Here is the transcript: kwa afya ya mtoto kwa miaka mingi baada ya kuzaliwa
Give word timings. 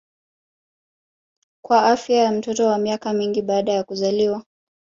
kwa 1.65 1.83
afya 1.85 2.17
ya 2.23 2.31
mtoto 2.31 2.65
kwa 2.65 2.77
miaka 2.77 3.13
mingi 3.13 3.41
baada 3.41 3.73
ya 3.73 3.83
kuzaliwa 3.83 4.43